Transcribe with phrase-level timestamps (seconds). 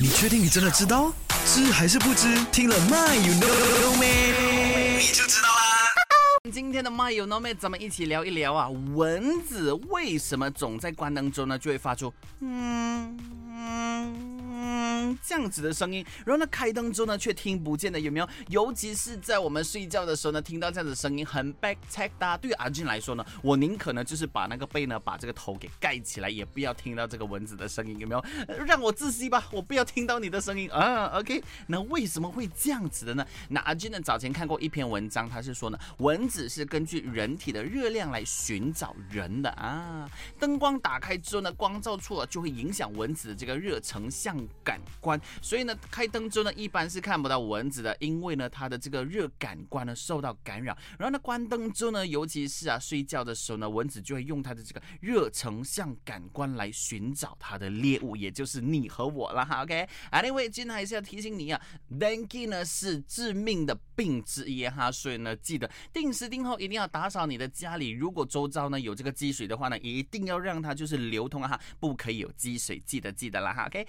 [0.00, 1.12] 你确定你真的知道？
[1.44, 2.28] 知还是不知？
[2.52, 4.96] 听了 My you know Me，？
[4.96, 5.90] 你就知道啦。
[6.52, 13.18] 今天的 My You Know Me，咱们一起聊一聊啊，蚊子为什么总在关灯中呢就会发出嗯
[15.28, 18.26] 这样子的声音，然后呢开灯之后呢却听不见的，有没有？
[18.48, 22.38] 尤其是在我们睡觉的时候呢，听到这样子的声音很 back check 的。
[22.38, 28.24] 对于阿俊来说呢，我宁可呢就是把那个被呢把这个头给盖起来，也不要听到这个蚊子的声音，有没有？
[28.64, 31.18] 让我窒息吧，我不要听到你的声音啊。
[31.18, 33.26] OK，那为什么会这样子的呢？
[33.50, 40.08] 那阿俊呢早前看过一篇文章，他是说呢，蚊子是根据人体的热量来寻找人的啊。
[40.38, 50.76] 灯光打开之后呢，光照处啊就会影响蚊子的这个热成像感官，所以呢，开灯之后呢，一般是看不到蚊子的，因为呢，它的这个热感官呢受到干扰。
[50.98, 59.62] 然后呢，关灯之后呢，尤其是啊睡觉的时候呢，蚊子就会用它的这个热成像感官来寻找它的猎物，也就是你和我了哈。
[59.62, 61.60] OK，Anyway，、今天还是要提醒你啊
[61.90, 67.90] ，Dengue 呢是致命的病之一哈，所以呢，记得定时定候一定要打扫你的家里。
[67.90, 73.66] 如果周遭呢有这个积水的话呢，一定要让它就是流通哈，不可以有积水，记得记得啦哈。
[73.66, 73.86] OK。